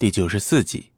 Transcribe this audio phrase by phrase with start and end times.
[0.00, 0.92] 第九十四集。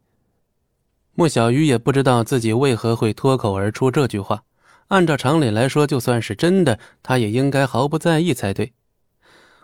[1.16, 4.44] 莫小鱼也不知道自己为何会脱口而出这句话。
[4.86, 8.74] 按照常理来说，就算是真的，他也应该毫不在意才对。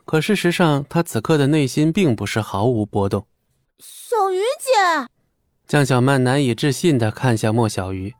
[0.05, 3.29] 可事实上，他此刻的内心并不是毫无波动。
[3.79, 5.09] 小鱼姐，
[5.69, 8.13] 江小曼难以置信地看向莫小鱼。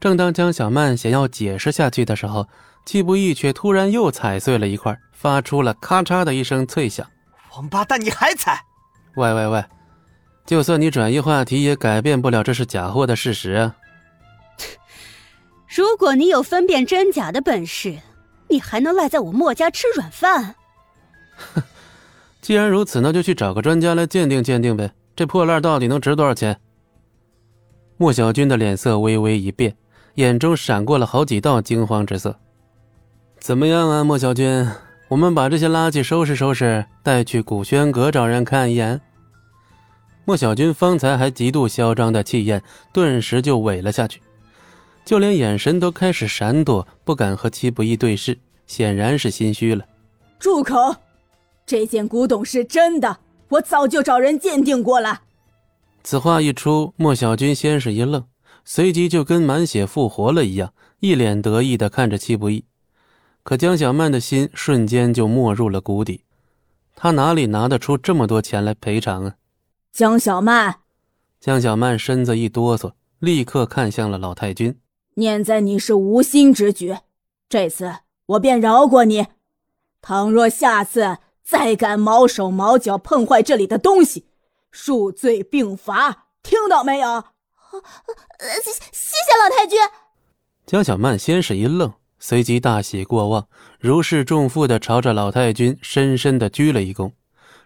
[0.00, 2.48] 正当江小曼想要解释下去的时候，
[2.86, 7.06] 季不义却突然又踩碎了一块，发出了咔嚓的一声脆响。
[7.54, 8.64] 王八蛋，你还踩！
[9.16, 9.62] 喂喂喂！
[10.46, 13.76] 就算你转移话题，也改变不了这是假货的事实啊！
[15.66, 17.98] 如果你有分辨真假的本事，
[18.48, 20.54] 你还能赖在我莫家吃软饭？
[21.36, 21.62] 哼！
[22.42, 24.92] 既然如此，那就去找个专家来鉴定鉴定呗。
[25.16, 26.60] 这破烂到底能值多少钱？
[27.96, 29.74] 莫小军的脸色微微一变，
[30.16, 32.38] 眼中闪过了好几道惊慌之色。
[33.38, 34.68] 怎么样啊，莫小军？
[35.08, 39.00] 我们把这些垃圾收拾收拾，带去古轩阁找人看一眼。
[40.24, 44.20] 莫小军方才还极度嚣张的气焰，顿时就萎了下去，
[45.04, 49.84] 就连眼神都开始闪躲，不敢和戚不义对视，显然是心虚了。
[50.38, 50.96] 住口！
[51.66, 55.22] 这件古董是真的，我早就找人鉴定过了。
[56.02, 58.24] 此话一出，莫小军先是一愣，
[58.64, 62.64] 随即就跟满血复活了一样，一脸得意的看着戚不义。
[63.42, 66.24] 可江小曼的心瞬间就没入了谷底，
[66.96, 69.34] 她哪里拿得出这么多钱来赔偿啊？
[69.94, 70.80] 江小曼，
[71.38, 74.76] 江小曼身子一哆嗦，立刻看向了老太君。
[75.14, 76.96] 念在你是无心之举，
[77.48, 79.28] 这次我便饶过你。
[80.02, 84.26] 倘若下次再敢毛手毛脚碰坏这里的东西，
[84.72, 87.26] 数罪并罚，听到没有？
[88.40, 89.78] 谢谢谢老太君。
[90.66, 91.92] 江小曼先是一愣。
[92.18, 93.46] 随即大喜过望，
[93.78, 97.12] 如释重负的朝着老太君深深的鞠了一躬，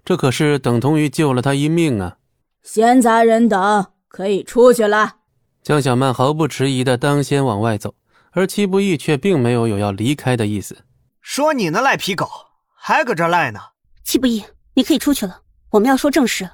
[0.05, 2.18] 这可是等同于救了他一命啊！
[2.63, 5.17] 闲杂人等可以出去了。
[5.63, 7.95] 江小曼毫不迟疑的当先往外走，
[8.33, 10.77] 而戚不义却并没有有要离开的意思。
[11.21, 12.29] 说你呢，赖皮狗，
[12.75, 13.61] 还搁这赖呢？
[14.03, 14.45] 戚不义，
[14.75, 16.49] 你可以出去了，我们要说正事。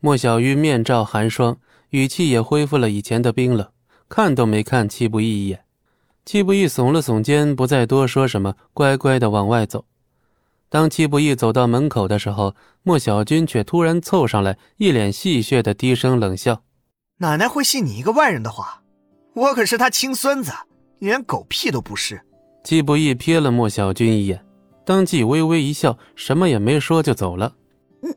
[0.00, 1.58] 莫小鱼面罩寒霜，
[1.90, 3.66] 语气也恢复了以前的冰冷，
[4.08, 5.64] 看都没看戚不义一眼。
[6.26, 9.86] 戚不义耸了耸肩，不再多说什么，乖乖的往外走。
[10.70, 12.54] 当戚不义走到门口的时候，
[12.84, 16.62] 莫小军却突然凑上来，一脸戏谑的低声冷笑
[17.18, 18.80] ：“奶奶会信你一个外人的话？
[19.34, 20.52] 我可是他亲孙子，
[21.00, 22.22] 连狗屁都不是。”
[22.62, 24.44] 戚不义瞥了莫小军一眼，
[24.84, 27.52] 当即微微一笑，什么也没说就走了。
[28.02, 28.14] 嗯，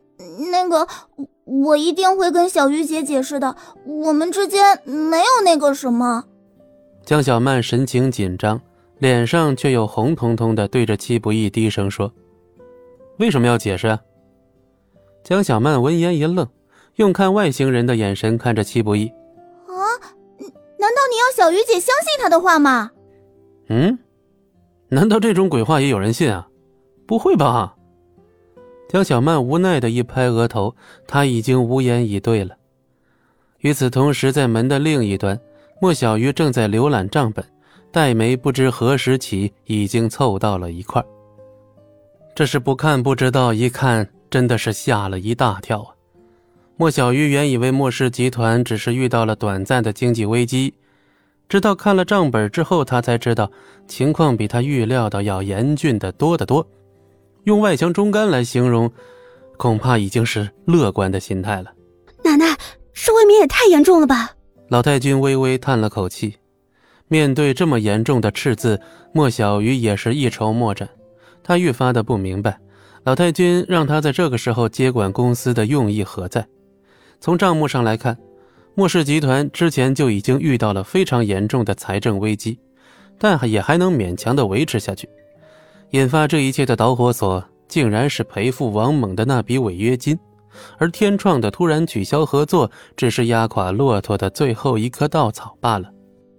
[0.52, 0.88] 那个，
[1.46, 3.56] 我一定会跟小鱼姐解释的，
[3.86, 6.24] 我们之间没有那个什么。
[7.04, 8.62] 江小曼神情紧张，
[9.00, 12.14] 脸上却又红彤彤的，对着戚不义低声说
[13.18, 14.00] ：“为什么要解释？”啊？”
[15.24, 16.48] 江小曼闻言一愣，
[16.96, 19.12] 用看外星人的眼神看着戚不义
[19.68, 19.78] ：“啊，
[20.40, 22.92] 难道你要小鱼姐相信他的话吗
[23.70, 23.98] ？”“嗯，
[24.90, 26.48] 难道这种鬼话也有人信啊？
[27.08, 27.76] 不会吧？”
[28.90, 30.76] 江小曼无奈的一拍额头，
[31.08, 32.56] 他已经无言以对了。
[33.60, 35.40] 与此同时，在门的另一端。
[35.82, 37.44] 莫小鱼正在浏览账本，
[37.92, 41.04] 黛眉不知何时起已经凑到了一块
[42.36, 45.94] 这是不看不知道，一看真的是吓了一大跳啊！
[46.78, 50.74] 莫小鱼原以为莫氏集团只是遇到了短暂的经济危机，
[51.48, 53.52] 直到看了账本之后，他才知道
[53.88, 56.68] 情况比他预料的要严峻的多得多。
[57.44, 58.92] 用外强中干来形容，
[59.58, 61.72] 恐怕已经是乐观的心态了。
[62.24, 62.58] 奶奶，
[62.94, 64.32] 这未免也太严重了吧？
[64.70, 66.36] 老太君微微叹了口气，
[67.08, 68.82] 面对这么严重的赤字，
[69.14, 70.90] 莫小鱼也是一筹莫展。
[71.44, 72.58] 他愈发的不明白，
[73.04, 76.46] 老太君让他在这个时候接管公司的用意何在。
[77.20, 78.18] 从账目上来看，
[78.76, 82.58] 莫氏集团之前就已经遇到了非常严重的财政危机，
[83.18, 85.08] 但也还能勉强的维持下去。
[85.92, 90.18] 引发这一切的导火索，竟然是赔付王猛的那笔违约金。
[90.78, 95.90] 而天创的突然取消合作，只是压垮骆驼的最后一颗稻草罢了。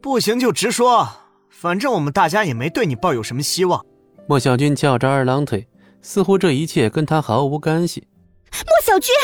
[0.00, 1.09] 不行就直说，
[1.50, 3.85] 反正我们大家也没对你抱有什么希望。
[4.26, 5.67] 莫小军翘着二郎腿，
[6.03, 8.06] 似乎这一切跟他毫无干系。
[8.50, 9.15] 莫小军，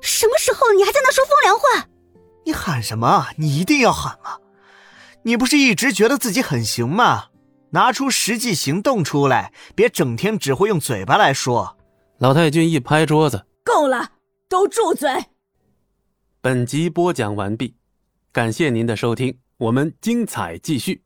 [0.00, 1.88] 什么时候你还在那说风凉话？
[2.44, 3.26] 你喊什么？
[3.36, 4.38] 你一定要喊吗？
[5.22, 7.26] 你不是一直觉得自己很行吗？
[7.70, 11.76] 拿出实际行动出来，别整天只会用嘴巴来说。
[12.18, 14.10] 老太君一拍桌子，够了。
[14.48, 15.08] 都住嘴！
[16.40, 17.76] 本集播讲完毕，
[18.32, 21.04] 感谢您的收听，我们精彩继续。